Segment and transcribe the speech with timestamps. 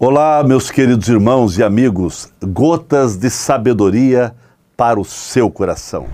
[0.00, 4.32] Olá, meus queridos irmãos e amigos, gotas de sabedoria
[4.76, 6.06] para o seu coração.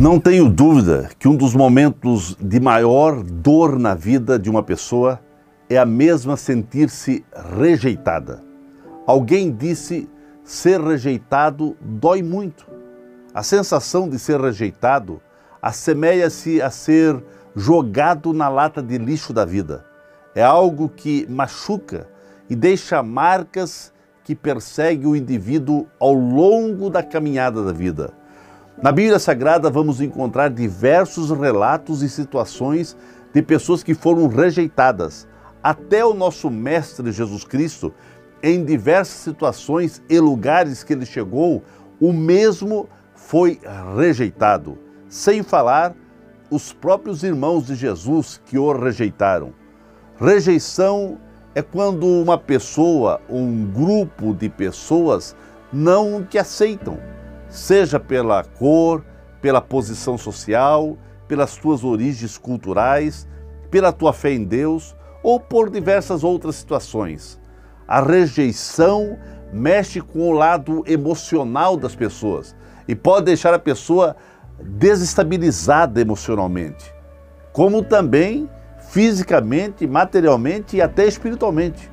[0.00, 5.20] Não tenho dúvida que um dos momentos de maior dor na vida de uma pessoa
[5.70, 7.24] é a mesma sentir-se
[7.56, 8.42] rejeitada.
[9.06, 10.08] Alguém disse:
[10.42, 12.66] ser rejeitado dói muito.
[13.32, 15.22] A sensação de ser rejeitado
[15.60, 17.22] assemelha-se a ser
[17.54, 19.84] jogado na lata de lixo da vida.
[20.34, 22.06] É algo que machuca
[22.48, 28.12] e deixa marcas que perseguem o indivíduo ao longo da caminhada da vida.
[28.82, 32.94] Na Bíblia Sagrada vamos encontrar diversos relatos e situações
[33.32, 35.26] de pessoas que foram rejeitadas.
[35.62, 37.94] Até o nosso Mestre Jesus Cristo,
[38.42, 41.62] em diversas situações e lugares que ele chegou,
[41.98, 43.58] o mesmo foi
[43.96, 45.94] rejeitado sem falar
[46.50, 49.52] os próprios irmãos de Jesus que o rejeitaram.
[50.18, 51.18] Rejeição
[51.54, 55.34] é quando uma pessoa, um grupo de pessoas
[55.72, 56.98] não te aceitam,
[57.48, 59.04] seja pela cor,
[59.40, 63.26] pela posição social, pelas tuas origens culturais,
[63.70, 67.40] pela tua fé em Deus ou por diversas outras situações.
[67.86, 69.18] A rejeição
[69.52, 72.54] mexe com o lado emocional das pessoas
[72.86, 74.16] e pode deixar a pessoa
[74.60, 76.92] desestabilizada emocionalmente,
[77.52, 78.48] como também
[78.88, 81.90] fisicamente, materialmente e até espiritualmente.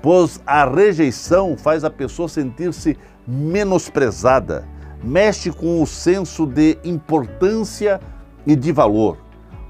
[0.00, 4.66] Pois a rejeição faz a pessoa sentir-se menosprezada,
[5.02, 8.00] mexe com o senso de importância
[8.44, 9.18] e de valor.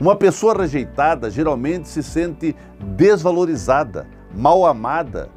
[0.01, 2.57] Uma pessoa rejeitada geralmente se sente
[2.97, 5.29] desvalorizada, mal amada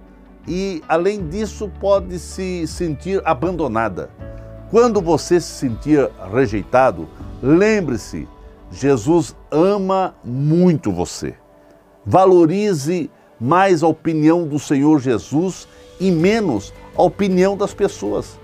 [0.47, 4.09] e, além disso, pode se sentir abandonada.
[4.71, 7.07] Quando você se sentir rejeitado,
[7.41, 8.27] lembre-se,
[8.71, 11.35] Jesus ama muito você.
[12.05, 15.67] Valorize mais a opinião do Senhor Jesus
[15.99, 18.39] e menos a opinião das pessoas.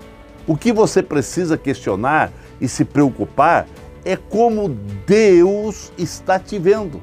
[0.46, 3.66] O que você precisa questionar e se preocupar
[4.04, 4.68] é como
[5.06, 7.00] Deus está te vendo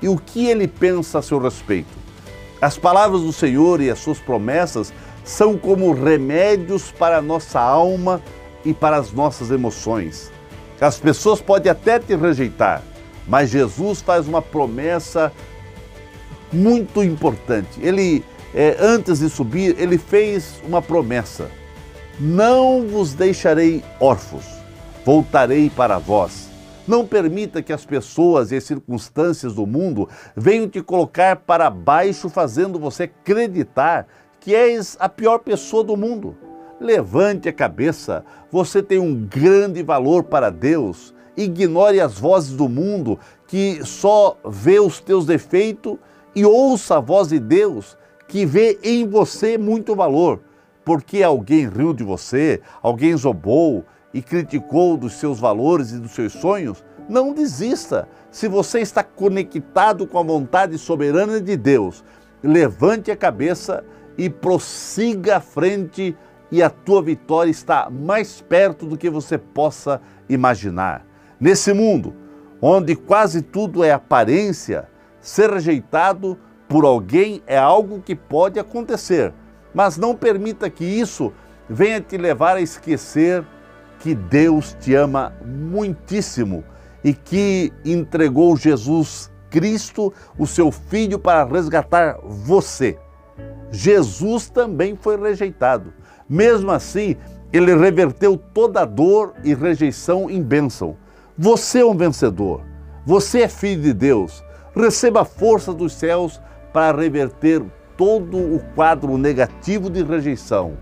[0.00, 2.02] e o que ele pensa a seu respeito.
[2.60, 4.92] As palavras do Senhor e as suas promessas
[5.24, 8.20] são como remédios para a nossa alma
[8.64, 10.30] e para as nossas emoções.
[10.80, 12.82] As pessoas podem até te rejeitar,
[13.26, 15.32] mas Jesus faz uma promessa
[16.52, 17.80] muito importante.
[17.80, 18.24] Ele,
[18.54, 21.48] é, antes de subir, ele fez uma promessa:
[22.18, 24.44] Não vos deixarei órfãos,
[25.04, 26.50] voltarei para vós.
[26.86, 32.28] Não permita que as pessoas e as circunstâncias do mundo venham te colocar para baixo,
[32.28, 34.08] fazendo você acreditar
[34.40, 36.36] que és a pior pessoa do mundo.
[36.82, 41.14] Levante a cabeça, você tem um grande valor para Deus.
[41.36, 45.96] Ignore as vozes do mundo que só vê os teus defeitos
[46.34, 50.40] e ouça a voz de Deus que vê em você muito valor.
[50.84, 56.32] Porque alguém riu de você, alguém zombou e criticou dos seus valores e dos seus
[56.32, 58.08] sonhos, não desista.
[58.28, 62.02] Se você está conectado com a vontade soberana de Deus,
[62.42, 63.84] levante a cabeça
[64.18, 66.16] e prossiga à frente
[66.52, 71.04] e a tua vitória está mais perto do que você possa imaginar.
[71.40, 72.14] Nesse mundo,
[72.60, 74.86] onde quase tudo é aparência,
[75.18, 79.32] ser rejeitado por alguém é algo que pode acontecer,
[79.74, 81.32] mas não permita que isso
[81.68, 83.42] venha te levar a esquecer
[83.98, 86.62] que Deus te ama muitíssimo
[87.02, 92.98] e que entregou Jesus Cristo, o seu Filho, para resgatar você.
[93.70, 95.94] Jesus também foi rejeitado.
[96.32, 97.14] Mesmo assim,
[97.52, 100.96] ele reverteu toda dor e rejeição em bênção.
[101.36, 102.62] Você é um vencedor.
[103.04, 104.42] Você é filho de Deus.
[104.74, 106.40] Receba a força dos céus
[106.72, 107.62] para reverter
[107.98, 110.78] todo o quadro negativo de rejeição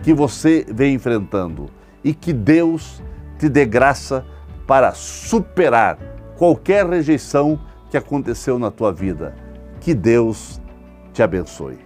[0.00, 1.68] que você vem enfrentando
[2.04, 3.02] e que Deus
[3.36, 4.24] te dê graça
[4.64, 5.98] para superar
[6.38, 7.58] qualquer rejeição
[7.90, 9.34] que aconteceu na tua vida.
[9.80, 10.60] Que Deus
[11.12, 11.78] te abençoe.